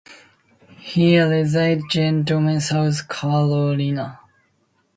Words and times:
He 0.79 1.19
resides 1.21 1.95
in 1.95 2.25
Georgetown, 2.25 2.59
South 2.59 3.07
Carolina. 3.07 4.19